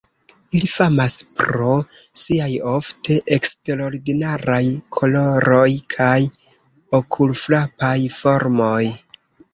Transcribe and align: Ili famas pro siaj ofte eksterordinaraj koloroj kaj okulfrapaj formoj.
Ili 0.59 0.67
famas 0.75 1.17
pro 1.41 1.73
siaj 2.21 2.47
ofte 2.71 3.17
eksterordinaraj 3.37 4.63
koloroj 4.99 5.69
kaj 5.97 6.17
okulfrapaj 7.01 7.97
formoj. 8.21 8.85